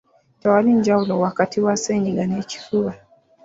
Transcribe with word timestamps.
Tewali 0.41 0.71
njawulo 0.79 1.13
wakati 1.23 1.57
wa 1.65 1.73
ssennyiga 1.79 2.23
n'ekifuba. 2.27 2.93